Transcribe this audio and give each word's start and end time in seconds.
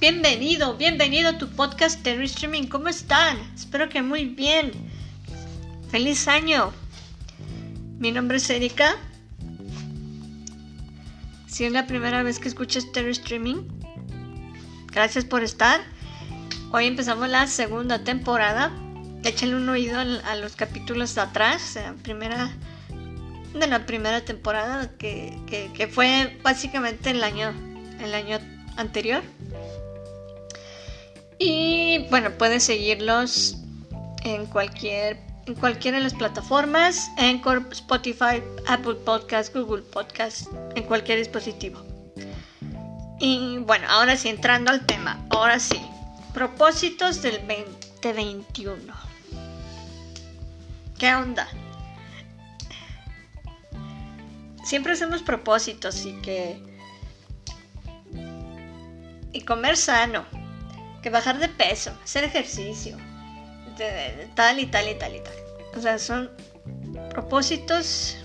Bienvenido, 0.00 0.76
bienvenido 0.76 1.30
a 1.30 1.38
tu 1.38 1.48
podcast 1.48 2.04
Terry 2.04 2.26
Streaming. 2.26 2.68
¿Cómo 2.68 2.86
están? 2.88 3.36
Espero 3.56 3.88
que 3.88 4.00
muy 4.00 4.26
bien. 4.26 4.70
Feliz 5.90 6.28
año. 6.28 6.72
Mi 7.98 8.12
nombre 8.12 8.36
es 8.36 8.48
Erika. 8.48 8.94
Si 11.48 11.64
es 11.64 11.72
la 11.72 11.88
primera 11.88 12.22
vez 12.22 12.38
que 12.38 12.46
escuchas 12.46 12.92
Terry 12.92 13.10
Streaming, 13.10 13.56
gracias 14.86 15.24
por 15.24 15.42
estar. 15.42 15.80
Hoy 16.70 16.86
empezamos 16.86 17.28
la 17.28 17.48
segunda 17.48 18.04
temporada. 18.04 18.70
Échenle 19.24 19.56
un 19.56 19.68
oído 19.68 19.98
a 19.98 20.36
los 20.36 20.54
capítulos 20.54 21.16
de 21.16 21.22
atrás, 21.22 21.74
la 21.74 21.94
primera 21.94 22.52
de 23.52 23.66
la 23.66 23.84
primera 23.84 24.24
temporada 24.24 24.96
que, 24.96 25.90
fue 25.92 26.38
básicamente 26.44 27.10
el 27.10 27.24
año, 27.24 27.52
el 27.98 28.14
año 28.14 28.38
anterior. 28.76 29.24
Y 31.38 32.06
bueno, 32.10 32.30
puedes 32.32 32.64
seguirlos 32.64 33.56
en 34.24 34.46
cualquier 34.46 35.18
en 35.46 35.54
cualquiera 35.54 35.96
de 35.96 36.04
las 36.04 36.12
plataformas, 36.12 37.10
en 37.16 37.40
Spotify, 37.72 38.42
Apple 38.66 38.96
Podcast, 39.06 39.54
Google 39.54 39.80
Podcast, 39.80 40.46
en 40.74 40.84
cualquier 40.84 41.16
dispositivo. 41.16 41.82
Y 43.18 43.56
bueno, 43.60 43.86
ahora 43.88 44.14
sí, 44.16 44.28
entrando 44.28 44.70
al 44.70 44.84
tema, 44.84 45.18
ahora 45.30 45.58
sí, 45.58 45.80
propósitos 46.34 47.22
del 47.22 47.38
2021. 48.02 48.92
¿Qué 50.98 51.14
onda? 51.14 51.48
siempre 54.68 54.92
hacemos 54.92 55.22
propósitos 55.22 56.04
y 56.04 56.12
que... 56.20 56.60
Y 59.32 59.40
comer 59.42 59.76
sano, 59.76 60.26
bajar 61.08 61.38
de 61.38 61.48
peso, 61.48 61.92
hacer 62.02 62.24
ejercicio, 62.24 62.96
tal 64.34 64.58
y 64.58 64.66
tal 64.66 64.88
y 64.88 64.94
tal 64.94 65.14
y 65.14 65.20
tal. 65.20 65.34
O 65.76 65.80
sea, 65.80 65.98
son 65.98 66.30
propósitos 67.10 68.16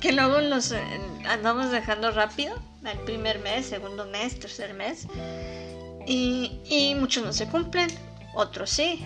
que 0.00 0.12
luego 0.12 0.40
los 0.40 0.72
eh, 0.72 0.80
andamos 1.26 1.70
dejando 1.70 2.10
rápido, 2.12 2.56
el 2.84 2.98
primer 3.00 3.40
mes, 3.40 3.66
segundo 3.66 4.06
mes, 4.06 4.38
tercer 4.38 4.74
mes, 4.74 5.06
y, 6.06 6.60
y 6.64 6.94
muchos 6.94 7.24
no 7.24 7.32
se 7.32 7.46
cumplen, 7.48 7.88
otros 8.34 8.70
sí, 8.70 9.04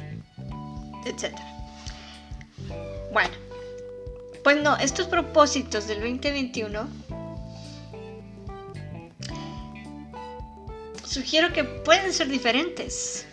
etc. 1.06 1.34
Bueno, 3.12 3.34
pues 4.44 4.56
no, 4.62 4.76
estos 4.76 5.06
propósitos 5.06 5.86
del 5.86 6.00
2021 6.00 6.88
sugiero 11.12 11.52
que 11.52 11.64
pueden 11.64 12.12
ser 12.12 12.28
diferentes, 12.28 13.26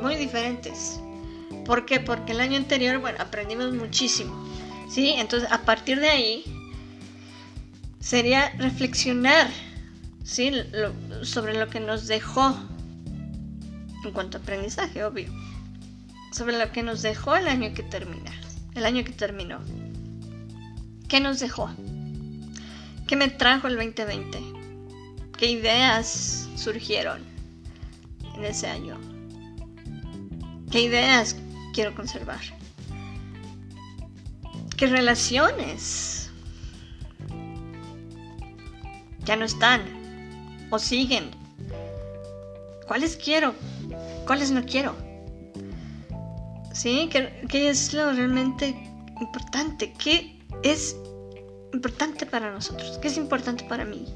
muy 0.00 0.16
diferentes. 0.16 0.98
¿Por 1.66 1.84
qué? 1.84 2.00
Porque 2.00 2.32
el 2.32 2.40
año 2.40 2.56
anterior, 2.56 2.98
bueno, 2.98 3.18
aprendimos 3.20 3.74
muchísimo. 3.74 4.48
¿Sí? 4.90 5.10
Entonces, 5.10 5.50
a 5.52 5.60
partir 5.62 6.00
de 6.00 6.08
ahí, 6.08 6.44
sería 8.00 8.50
reflexionar, 8.56 9.50
¿sí? 10.24 10.50
sobre 11.22 11.52
lo 11.58 11.68
que 11.68 11.80
nos 11.80 12.06
dejó, 12.06 12.56
en 14.02 14.12
cuanto 14.12 14.38
a 14.38 14.40
aprendizaje, 14.40 15.04
obvio. 15.04 15.30
Sobre 16.32 16.58
lo 16.58 16.72
que 16.72 16.82
nos 16.82 17.02
dejó 17.02 17.36
el 17.36 17.48
año 17.48 17.74
que 17.74 17.82
termina, 17.82 18.32
el 18.74 18.86
año 18.86 19.04
que 19.04 19.12
terminó. 19.12 19.60
¿Qué 21.08 21.20
nos 21.20 21.40
dejó? 21.40 21.70
¿Qué 23.06 23.16
me 23.16 23.28
trajo 23.28 23.66
el 23.66 23.76
2020? 23.76 24.38
¿Qué 25.36 25.50
ideas 25.50 26.47
surgieron 26.58 27.22
en 28.36 28.44
ese 28.44 28.66
año? 28.66 28.98
¿Qué 30.70 30.82
ideas 30.82 31.36
quiero 31.72 31.94
conservar? 31.94 32.40
¿Qué 34.76 34.86
relaciones 34.86 36.30
ya 39.24 39.36
no 39.36 39.44
están 39.44 39.82
o 40.70 40.78
siguen? 40.78 41.30
¿Cuáles 42.86 43.16
quiero? 43.16 43.54
¿Cuáles 44.26 44.50
no 44.50 44.64
quiero? 44.64 44.94
¿Sí? 46.72 47.08
¿Qué, 47.10 47.46
qué 47.48 47.70
es 47.70 47.92
lo 47.92 48.12
realmente 48.12 48.68
importante? 49.20 49.92
¿Qué 49.94 50.38
es 50.62 50.96
importante 51.72 52.26
para 52.26 52.50
nosotros? 52.50 52.98
¿Qué 52.98 53.08
es 53.08 53.16
importante 53.16 53.64
para 53.64 53.84
mí? 53.84 54.06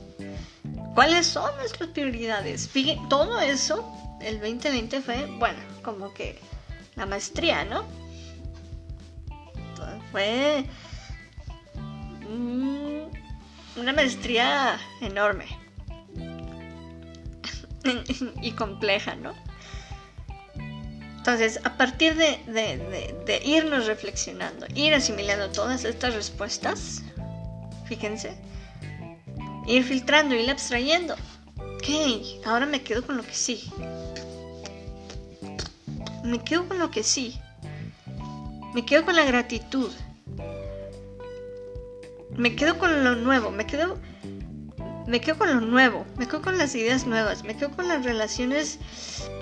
¿Cuáles 0.95 1.27
son 1.27 1.55
nuestras 1.57 1.91
prioridades? 1.91 2.69
Todo 3.09 3.41
eso, 3.41 3.91
el 4.21 4.41
2020 4.41 5.01
fue, 5.01 5.27
bueno, 5.39 5.59
como 5.83 6.13
que 6.13 6.39
la 6.97 7.07
maestría, 7.07 7.65
¿no? 7.65 7.85
Fue 10.11 10.67
una 13.77 13.93
maestría 13.95 14.79
enorme 15.01 15.47
y 18.43 18.53
compleja, 18.53 19.15
¿no? 19.15 19.33
Entonces, 21.23 21.61
a 21.65 21.77
partir 21.77 22.17
de, 22.17 23.41
irnos 23.45 23.87
reflexionando, 23.87 24.67
ir 24.75 24.93
asimilando 24.93 25.51
todas 25.51 25.85
estas 25.85 26.15
respuestas, 26.15 27.03
fíjense, 27.87 28.37
ir 29.67 29.85
filtrando, 29.85 30.35
ir 30.35 30.51
abstrayendo. 30.51 31.15
Ok, 31.57 32.47
ahora 32.47 32.67
me 32.67 32.83
quedo 32.83 33.05
con 33.05 33.17
lo 33.17 33.23
que 33.23 33.35
sí. 33.35 33.71
Me 36.25 36.43
quedo 36.43 36.69
con 36.69 36.79
lo 36.79 36.91
que 36.91 37.03
sí. 37.03 37.39
Me 38.75 38.85
quedo 38.85 39.05
con 39.05 39.17
la 39.17 39.25
gratitud. 39.25 39.91
Me 42.37 42.55
quedo 42.57 42.79
con 42.79 43.05
lo 43.05 43.17
nuevo. 43.17 43.51
Me 43.51 43.67
quedo 43.67 43.99
me 45.07 45.21
quedo 45.21 45.39
con 45.39 45.53
lo 45.53 45.61
nuevo, 45.61 46.07
me 46.17 46.27
quedo 46.27 46.43
con 46.43 46.59
las 46.59 46.75
ideas 46.75 47.07
nuevas, 47.07 47.45
me 47.45 47.57
quedo 47.57 47.71
con 47.71 47.89
las 47.89 48.05
relaciones 48.05 48.79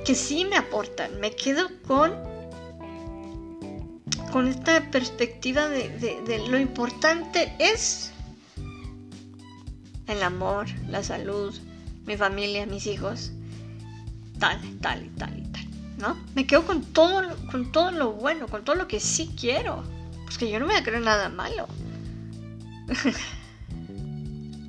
que 0.05 0.15
sí 0.15 0.45
me 0.45 0.57
aportan, 0.57 1.21
me 1.21 1.33
quedo 1.33 1.69
con, 1.87 2.15
con 4.33 4.49
esta 4.49 4.91
perspectiva 4.91 5.69
de, 5.69 6.45
lo 6.49 6.59
importante 6.59 7.55
es 7.59 8.10
el 10.11 10.23
amor, 10.23 10.67
la 10.89 11.03
salud, 11.03 11.55
mi 12.07 12.17
familia, 12.17 12.67
mis 12.67 12.87
hijos, 12.87 13.33
tal, 14.39 14.61
tal 14.81 15.05
y 15.05 15.09
tal 15.11 15.39
y 15.39 15.43
tal, 15.43 15.67
¿no? 15.99 16.17
Me 16.35 16.47
quedo 16.47 16.67
con 16.67 16.83
todo, 16.83 17.23
con 17.51 17.73
todo 17.73 17.91
lo 17.91 18.13
bueno, 18.13 18.49
con 18.49 18.65
todo 18.65 18.77
lo 18.77 18.89
que 18.89 19.01
sí 19.01 19.31
quiero, 19.39 19.85
pues 20.25 20.39
que 20.39 20.51
yo 20.51 20.59
no 20.61 20.67
me 20.67 20.83
creer 20.83 21.03
nada 21.03 21.29
malo. 21.29 21.69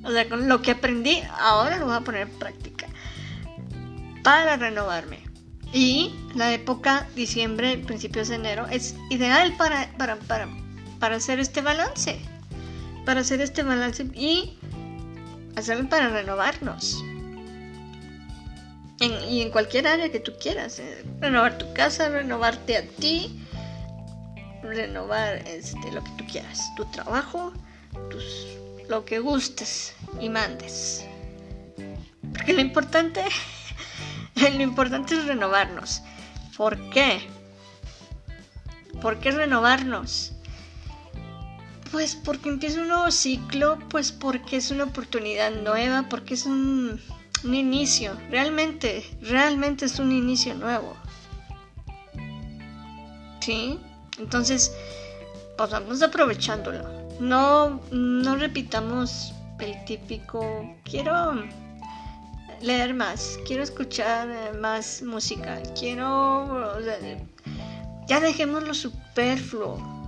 O 0.04 0.10
sea, 0.10 0.28
con 0.28 0.48
lo 0.48 0.62
que 0.62 0.72
aprendí, 0.72 1.22
ahora 1.38 1.78
lo 1.78 1.86
voy 1.86 1.94
a 1.94 2.00
poner 2.00 2.22
en 2.22 2.38
práctica. 2.38 2.86
Para 4.24 4.56
renovarme. 4.56 5.20
Y 5.72 6.12
la 6.34 6.52
época 6.52 7.06
diciembre, 7.14 7.78
principios 7.78 8.28
de 8.28 8.34
enero, 8.36 8.66
es 8.68 8.96
ideal 9.10 9.54
para, 9.56 9.90
para, 9.96 10.18
para, 10.98 11.16
hacer 11.16 11.38
este 11.38 11.62
balance. 11.62 12.20
Para 13.06 13.20
hacer 13.20 13.40
este 13.40 13.62
balance 13.62 14.06
y 14.14 14.58
hacerlo 15.56 15.88
para 15.88 16.08
renovarnos. 16.08 17.02
y 19.28 19.42
en 19.42 19.50
cualquier 19.50 19.88
área 19.88 20.12
que 20.12 20.20
tú 20.20 20.32
quieras. 20.40 20.78
Eh, 20.78 21.04
renovar 21.20 21.58
tu 21.58 21.72
casa, 21.72 22.08
renovarte 22.08 22.76
a 22.76 22.86
ti, 22.86 23.44
renovar 24.62 25.36
este, 25.48 25.90
lo 25.92 26.04
que 26.04 26.10
tú 26.16 26.24
quieras. 26.30 26.60
Tu 26.76 26.84
trabajo, 26.86 27.52
tus 28.10 28.52
lo 28.88 29.04
que 29.04 29.18
gustes 29.20 29.94
y 30.20 30.28
mandes. 30.28 31.04
Porque 32.32 32.52
lo 32.52 32.60
importante, 32.60 33.24
lo 34.34 34.62
importante 34.62 35.14
es 35.14 35.26
renovarnos. 35.26 36.02
¿Por 36.56 36.90
qué? 36.90 37.22
¿Por 39.00 39.18
qué 39.18 39.30
renovarnos? 39.30 40.31
Pues 41.92 42.16
porque 42.16 42.48
empieza 42.48 42.80
un 42.80 42.88
nuevo 42.88 43.10
ciclo, 43.10 43.78
pues 43.90 44.10
porque 44.10 44.56
es 44.56 44.70
una 44.70 44.84
oportunidad 44.84 45.52
nueva, 45.52 46.08
porque 46.08 46.34
es 46.34 46.46
un, 46.46 47.00
un 47.44 47.54
inicio. 47.54 48.16
Realmente, 48.30 49.04
realmente 49.20 49.84
es 49.84 49.98
un 49.98 50.10
inicio 50.10 50.54
nuevo. 50.54 50.96
¿Sí? 53.40 53.78
Entonces, 54.18 54.72
pues 55.56 55.70
vamos 55.70 56.02
aprovechándolo 56.02 57.02
no, 57.22 57.80
no 57.92 58.36
repitamos 58.36 59.32
el 59.60 59.84
típico, 59.84 60.74
quiero 60.84 61.44
leer 62.60 62.94
más, 62.94 63.38
quiero 63.46 63.62
escuchar 63.62 64.28
eh, 64.28 64.58
más 64.58 65.02
música, 65.02 65.62
quiero... 65.78 66.78
ya 68.08 68.18
dejemos 68.18 68.64
lo 68.64 68.74
superfluo. 68.74 70.01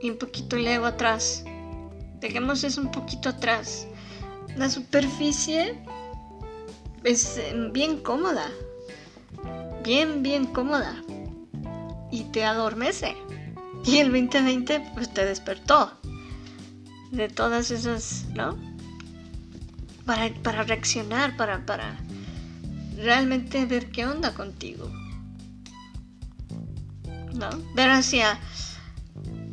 Y 0.00 0.10
un 0.10 0.18
poquito 0.18 0.56
el 0.56 0.84
atrás. 0.84 1.44
Dejemos 2.20 2.64
eso 2.64 2.80
un 2.80 2.90
poquito 2.90 3.28
atrás. 3.28 3.86
la 4.56 4.68
superficie 4.68 5.78
es 7.04 7.38
eh, 7.38 7.54
bien 7.72 7.98
cómoda, 7.98 8.50
bien, 9.84 10.22
bien 10.22 10.46
cómoda 10.46 11.02
y 12.10 12.24
te 12.24 12.44
adormece. 12.44 13.16
Y 13.84 13.98
el 13.98 14.10
2020 14.10 14.90
pues 14.94 15.12
te 15.12 15.24
despertó 15.24 15.92
de 17.12 17.28
todas 17.28 17.70
esas, 17.70 18.26
¿no? 18.34 18.56
Para, 20.04 20.32
para 20.42 20.64
reaccionar, 20.64 21.36
para, 21.36 21.64
para 21.64 21.98
realmente 22.96 23.64
ver 23.66 23.90
qué 23.90 24.06
onda 24.06 24.34
contigo. 24.34 24.90
¿No? 27.34 27.50
Ver 27.74 27.90
hacia 27.90 28.40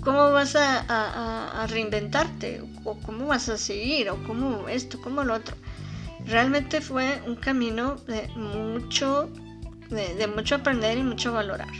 cómo 0.05 0.31
vas 0.31 0.55
a, 0.55 1.65
reinventarte, 1.67 2.61
o 2.83 2.93
cómo 2.99 3.25
vas 3.25 3.49
a 3.49 3.57
seguir, 3.57 4.09
o 4.11 4.23
cómo 4.23 4.69
esto, 4.69 5.01
cómo 5.01 5.23
lo 5.23 5.33
otro. 5.33 5.57
Realmente 6.25 6.79
fue 6.79 7.21
un 7.25 7.35
camino 7.35 7.95
de 8.07 8.27
mucho, 8.35 9.29
de, 9.89 10.27
mucho 10.27 10.55
aprender 10.55 10.97
y 10.99 11.03
mucho 11.03 11.33
valorar. 11.33 11.73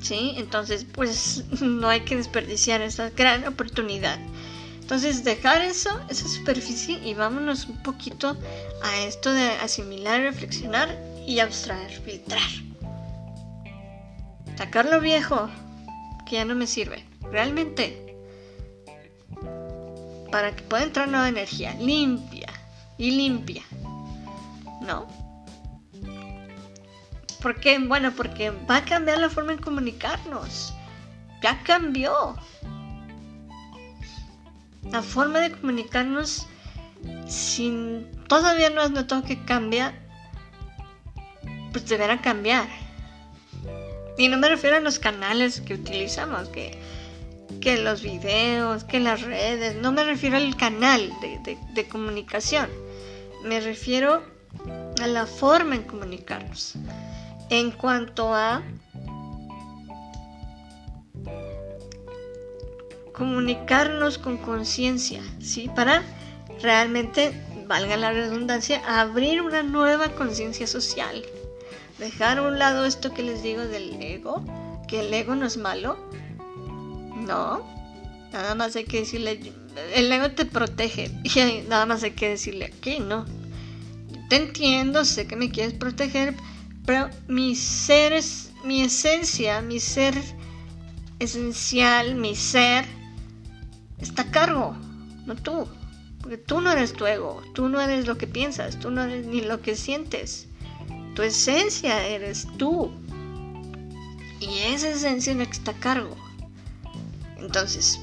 ¿Sí? 0.00 0.32
Entonces, 0.36 0.84
pues 0.84 1.44
no 1.60 1.88
hay 1.88 2.00
que 2.00 2.16
desperdiciar 2.16 2.80
esa 2.80 3.10
gran 3.10 3.46
oportunidad. 3.46 4.18
Entonces, 4.80 5.22
dejar 5.24 5.62
eso, 5.62 5.90
esa 6.08 6.26
superficie 6.26 6.98
y 7.04 7.14
vámonos 7.14 7.66
un 7.66 7.82
poquito 7.82 8.36
a 8.82 8.98
esto 9.02 9.32
de 9.32 9.50
asimilar, 9.62 10.22
reflexionar 10.22 10.98
y 11.26 11.38
abstraer, 11.38 11.90
filtrar. 11.90 12.50
Sacar 14.56 14.86
lo 14.86 15.00
viejo, 15.00 15.48
ya 16.32 16.44
no 16.44 16.54
me 16.54 16.66
sirve. 16.66 17.04
Realmente. 17.30 18.16
Para 20.30 20.54
que 20.56 20.62
pueda 20.62 20.84
entrar 20.84 21.08
nueva 21.08 21.28
energía, 21.28 21.74
limpia 21.74 22.48
y 22.98 23.10
limpia. 23.10 23.62
¿No? 24.80 25.06
¿Por 27.40 27.60
qué? 27.60 27.78
Bueno, 27.78 28.12
porque 28.16 28.50
va 28.50 28.78
a 28.78 28.84
cambiar 28.84 29.18
la 29.18 29.28
forma 29.28 29.52
de 29.52 29.60
comunicarnos. 29.60 30.72
Ya 31.42 31.62
cambió. 31.64 32.36
La 34.90 35.02
forma 35.02 35.40
de 35.40 35.52
comunicarnos 35.52 36.46
sin 37.26 38.06
todavía 38.28 38.70
no 38.70 38.80
has 38.80 38.90
notado 38.90 39.24
que 39.24 39.44
cambia, 39.44 39.94
pues 41.72 41.88
deberá 41.88 42.20
cambiar. 42.20 42.66
Y 44.16 44.28
no 44.28 44.36
me 44.36 44.48
refiero 44.48 44.76
a 44.76 44.80
los 44.80 44.98
canales 44.98 45.60
que 45.60 45.74
utilizamos, 45.74 46.48
que, 46.48 46.78
que 47.60 47.78
los 47.78 48.02
videos, 48.02 48.84
que 48.84 49.00
las 49.00 49.22
redes, 49.22 49.76
no 49.76 49.92
me 49.92 50.04
refiero 50.04 50.36
al 50.36 50.56
canal 50.56 51.12
de, 51.42 51.88
comunicación, 51.88 52.68
me 53.44 53.60
refiero 53.60 54.22
a 55.00 55.06
la 55.06 55.26
forma 55.26 55.76
en 55.76 55.82
comunicarnos. 55.84 56.74
En 57.48 57.70
cuanto 57.70 58.34
a 58.34 58.62
comunicarnos 63.12 64.18
con 64.18 64.38
conciencia, 64.38 65.22
¿sí? 65.40 65.70
Para 65.74 66.02
realmente, 66.60 67.32
valga 67.66 67.96
la 67.96 68.12
redundancia, 68.12 68.82
abrir 68.86 69.42
una 69.42 69.62
nueva 69.62 70.08
conciencia 70.10 70.66
social 70.66 71.24
dejar 71.98 72.38
a 72.38 72.42
un 72.42 72.58
lado 72.58 72.84
esto 72.84 73.12
que 73.12 73.22
les 73.22 73.42
digo 73.42 73.62
del 73.62 74.00
ego, 74.02 74.44
que 74.88 75.00
el 75.00 75.12
ego 75.12 75.34
no 75.34 75.46
es 75.46 75.56
malo. 75.56 75.96
No, 77.26 77.62
nada 78.32 78.54
más 78.54 78.74
hay 78.76 78.84
que 78.84 79.00
decirle, 79.00 79.52
el 79.94 80.10
ego 80.10 80.30
te 80.32 80.44
protege 80.44 81.10
y 81.22 81.68
nada 81.68 81.86
más 81.86 82.02
hay 82.02 82.12
que 82.12 82.30
decirle 82.30 82.66
aquí, 82.66 82.98
no. 82.98 83.24
Te 84.28 84.36
entiendo, 84.36 85.04
sé 85.04 85.26
que 85.26 85.36
me 85.36 85.50
quieres 85.50 85.74
proteger, 85.74 86.34
pero 86.86 87.10
mi 87.28 87.54
ser 87.54 88.12
es, 88.12 88.50
mi 88.64 88.82
esencia, 88.82 89.60
mi 89.60 89.78
ser 89.78 90.14
esencial, 91.18 92.14
mi 92.14 92.34
ser, 92.34 92.84
está 94.00 94.22
a 94.22 94.30
cargo, 94.30 94.76
no 95.26 95.34
tú. 95.36 95.68
Porque 96.20 96.38
tú 96.38 96.60
no 96.60 96.70
eres 96.70 96.92
tu 96.92 97.04
ego, 97.04 97.42
tú 97.52 97.68
no 97.68 97.80
eres 97.80 98.06
lo 98.06 98.16
que 98.16 98.26
piensas, 98.26 98.78
tú 98.78 98.90
no 98.90 99.02
eres 99.02 99.26
ni 99.26 99.40
lo 99.40 99.60
que 99.60 99.74
sientes. 99.74 100.46
Tu 101.14 101.22
esencia 101.22 102.06
eres 102.06 102.46
tú. 102.56 102.90
Y 104.40 104.58
esa 104.72 104.88
esencia 104.88 105.34
que 105.36 105.42
está 105.42 105.72
a 105.72 105.78
cargo. 105.78 106.16
Entonces, 107.38 108.00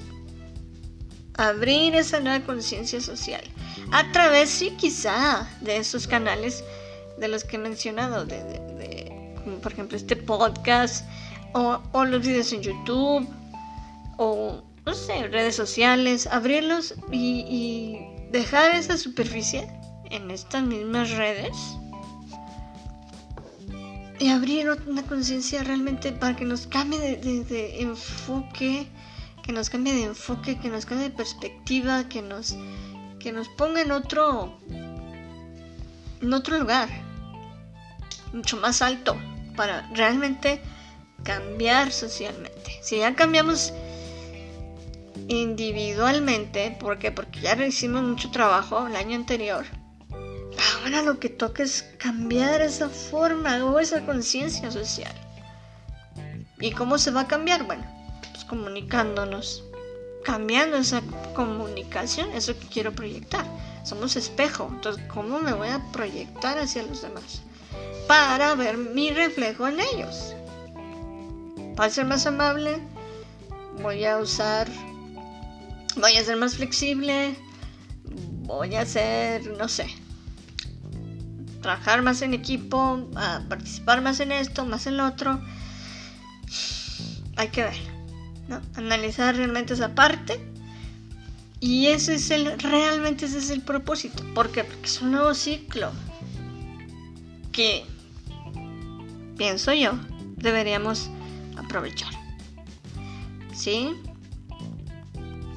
abrir 1.36 1.96
esa 1.96 2.20
nueva 2.20 2.46
conciencia 2.46 3.02
social. 3.02 3.42
A 3.92 4.12
través, 4.12 4.50
sí, 4.50 4.72
quizá, 4.72 5.50
de 5.62 5.78
esos 5.78 6.08
canales 6.08 6.64
de 7.18 7.28
los 7.28 7.44
que 7.44 7.56
he 7.56 7.60
mencionado, 7.60 8.26
de, 8.26 9.34
como 9.44 9.58
por 9.58 9.74
ejemplo 9.74 9.98
este 9.98 10.16
podcast, 10.16 11.06
o, 11.54 12.06
los 12.06 12.26
videos 12.26 12.54
en 12.54 12.62
YouTube, 12.62 13.28
o 14.18 14.62
no 14.86 14.94
sé, 14.94 15.28
redes 15.28 15.56
sociales, 15.56 16.28
abrirlos 16.28 16.94
y 17.12 17.98
dejar 18.32 18.76
esa 18.76 18.98
superficie 18.98 19.68
en 20.12 20.30
estas 20.32 20.64
mismas 20.64 21.12
redes 21.12 21.56
y 24.20 24.30
abrir 24.30 24.70
una 24.86 25.04
conciencia 25.04 25.64
realmente 25.64 26.12
para 26.12 26.36
que 26.36 26.44
nos 26.44 26.68
cambie 26.68 27.00
de, 27.00 27.82
enfoque, 27.82 28.88
que 29.44 29.54
nos 29.54 29.70
cambie 29.70 29.94
de 29.94 30.04
enfoque, 30.04 30.60
que 30.60 30.70
nos 30.70 30.86
cambie 30.86 31.10
de 31.10 31.16
perspectiva, 31.16 32.10
que 32.10 32.22
nos, 32.22 32.58
que 33.20 33.32
nos 33.32 33.48
ponga 33.50 33.82
en 33.82 33.92
otro, 33.92 34.60
en 36.22 36.34
otro 36.34 36.60
lugar, 36.60 36.90
mucho 38.34 38.58
más 38.58 38.82
alto, 38.82 39.16
para 39.56 39.90
realmente 39.94 40.62
cambiar 41.24 41.92
socialmente. 41.92 42.78
Si 42.82 42.98
ya 42.98 43.16
cambiamos 43.16 43.74
individualmente, 45.30 46.76
¿por 46.78 47.00
qué? 47.00 47.12
Porque 47.12 47.40
ya 47.40 47.56
hicimos 47.66 48.04
mucho 48.04 48.32
trabajo 48.32 48.86
el 48.88 48.98
año 48.98 49.16
anterior 49.16 49.66
Ahora 50.90 51.04
lo 51.04 51.20
que 51.20 51.30
toca 51.30 51.62
es 51.62 51.84
cambiar 52.00 52.62
esa 52.62 52.90
forma 52.90 53.64
o 53.64 53.78
esa 53.78 54.04
conciencia 54.08 54.72
social. 54.72 55.14
¿Y 56.60 56.72
cómo 56.72 56.98
se 56.98 57.12
va 57.12 57.22
a 57.22 57.28
cambiar? 57.28 57.64
Bueno, 57.68 57.86
pues 58.32 58.44
comunicándonos, 58.46 59.64
cambiando 60.24 60.78
esa 60.78 61.04
comunicación, 61.36 62.32
eso 62.32 62.58
que 62.58 62.66
quiero 62.66 62.92
proyectar. 62.92 63.46
Somos 63.84 64.16
espejo, 64.16 64.68
entonces 64.72 65.04
¿cómo 65.14 65.38
me 65.38 65.54
voy 65.54 65.68
a 65.68 65.80
proyectar 65.92 66.58
hacia 66.58 66.82
los 66.82 67.04
demás? 67.04 67.44
Para 68.08 68.56
ver 68.56 68.76
mi 68.80 69.12
reflejo 69.12 69.68
en 69.68 69.82
ellos. 69.82 70.34
Para 71.76 71.92
ser 71.92 72.06
más 72.06 72.26
amable, 72.26 72.80
voy 73.84 74.06
a 74.06 74.18
usar, 74.18 74.68
voy 75.98 76.18
a 76.18 76.24
ser 76.24 76.38
más 76.38 76.56
flexible, 76.56 77.36
voy 78.48 78.74
a 78.74 78.88
ser, 78.88 79.56
no 79.56 79.68
sé, 79.68 79.88
trabajar 81.62 82.02
más 82.02 82.22
en 82.22 82.34
equipo, 82.34 83.10
participar 83.48 84.02
más 84.02 84.20
en 84.20 84.32
esto, 84.32 84.66
más 84.66 84.88
en 84.88 84.98
lo 84.98 85.06
otro. 85.06 85.40
Hay 87.36 87.50
que 87.50 87.64
ver, 87.64 87.78
¿no? 88.48 88.62
Analizar 88.76 89.36
realmente 89.36 89.74
esa 89.74 89.96
parte. 89.96 90.40
Y 91.62 91.88
ese 91.88 92.16
es 92.16 92.32
el, 92.32 92.58
realmente 92.60 93.26
ese 93.26 93.40
es 93.40 93.50
el 93.50 93.62
propósito. 93.62 94.24
¿Por 94.34 94.52
qué? 94.52 94.64
Porque 94.64 94.86
es 94.86 95.02
un 95.02 95.12
nuevo 95.12 95.34
ciclo 95.34 95.92
que, 97.52 97.86
pienso 99.38 99.74
yo, 99.74 99.92
deberíamos 100.38 101.10
aprovechar. 101.58 102.14
¿Sí? 103.54 103.94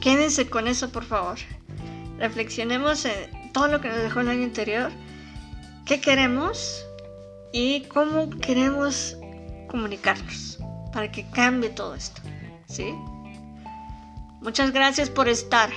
Quédense 0.01 0.51
con 0.51 0.67
eso, 0.67 0.91
por 0.91 1.05
favor. 1.05 1.39
Reflexionemos 2.19 3.05
en 3.05 3.53
todo 3.53 3.69
lo 3.69 3.81
que 3.81 3.89
nos 3.89 3.99
dejó 3.99 4.21
el 4.21 4.29
año 4.29 4.45
anterior 4.45 4.91
qué 5.87 6.01
queremos 6.01 6.85
y 7.53 7.83
cómo 7.83 8.31
queremos 8.31 9.17
comunicarnos 9.69 10.59
para 10.93 11.11
que 11.11 11.29
cambie 11.31 11.71
todo 11.71 11.95
esto. 11.95 12.23
¿Sí? 12.67 12.95
Muchas 14.41 14.73
gracias 14.73 15.11
por 15.11 15.29
estar. 15.29 15.71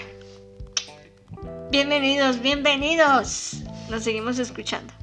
Bienvenidos, 1.72 2.42
bienvenidos. 2.42 3.58
Nos 3.90 4.04
seguimos 4.04 4.40
escuchando. 4.40 4.95